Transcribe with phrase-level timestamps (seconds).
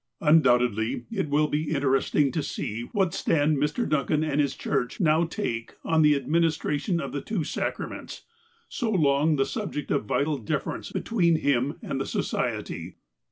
[0.21, 3.87] Undoubtedly it will be interesting to see what stand Mr.
[3.87, 8.23] Duncan and his church now take on the administra tion of the two sacraments,
[8.67, 12.95] so long the subject of vital difference between him and the Society.